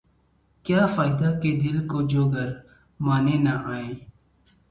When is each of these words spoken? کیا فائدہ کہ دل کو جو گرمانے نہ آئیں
کیا 0.65 0.85
فائدہ 0.95 1.29
کہ 1.41 1.51
دل 1.61 1.77
کو 1.87 2.01
جو 2.11 2.23
گرمانے 2.33 3.35
نہ 3.45 3.53
آئیں 3.73 3.93